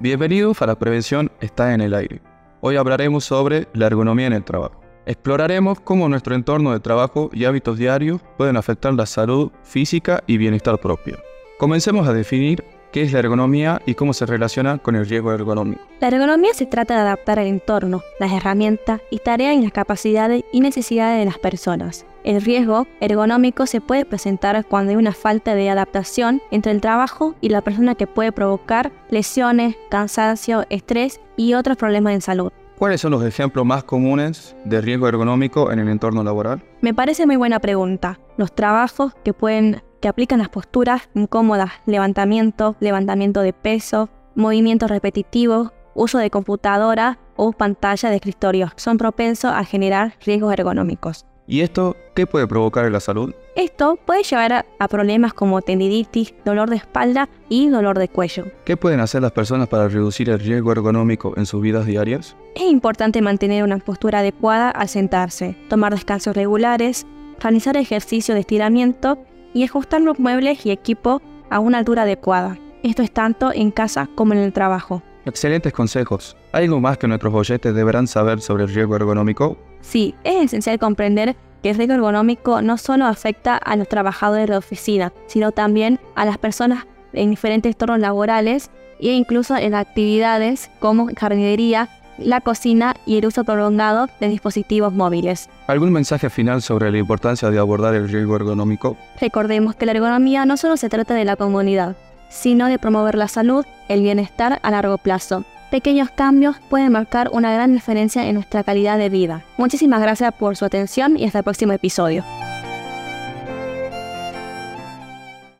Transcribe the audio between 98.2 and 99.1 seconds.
ergonómico?